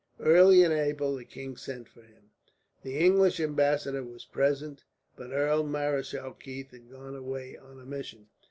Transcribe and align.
Early 0.19 0.63
in 0.63 0.71
April 0.71 1.15
the 1.15 1.23
king 1.25 1.55
sent 1.57 1.87
for 1.87 2.01
him. 2.01 2.31
The 2.81 2.97
English 2.97 3.39
ambassador 3.39 4.01
was 4.03 4.25
present, 4.25 4.83
but 5.15 5.31
Earl 5.31 5.61
Marischal 5.63 6.31
Keith 6.33 6.71
had 6.71 6.89
gone 6.89 7.15
away 7.15 7.55
on 7.55 7.79
a 7.79 7.85
mission. 7.85 8.25